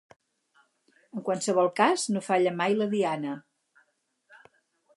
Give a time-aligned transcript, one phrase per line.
[1.17, 3.35] En qualsevol cas, no falla mai la diana.